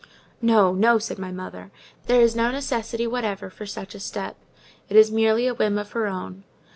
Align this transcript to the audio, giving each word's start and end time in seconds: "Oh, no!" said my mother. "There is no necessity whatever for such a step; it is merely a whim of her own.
"Oh, 0.41 0.73
no!" 0.73 0.97
said 0.97 1.19
my 1.19 1.31
mother. 1.31 1.69
"There 2.07 2.21
is 2.21 2.35
no 2.35 2.49
necessity 2.49 3.05
whatever 3.05 3.51
for 3.51 3.67
such 3.67 3.93
a 3.93 3.99
step; 3.99 4.35
it 4.89 4.97
is 4.97 5.11
merely 5.11 5.45
a 5.45 5.53
whim 5.53 5.77
of 5.77 5.91
her 5.91 6.07
own. 6.07 6.43